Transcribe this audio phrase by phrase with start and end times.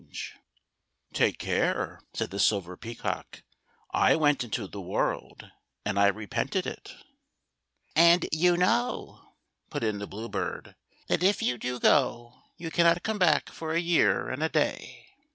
[0.01, 0.39] 4S THE GOLDEN HEN."
[1.27, 3.43] Take care," said the Silver Peacock;"
[3.91, 5.51] I went Into the world
[5.85, 6.95] and I repented it.""
[7.95, 9.21] And you know,"
[9.69, 10.75] put in the Blue Bird,"
[11.07, 15.05] that if you <^o go, you cannot come back for a year and a day."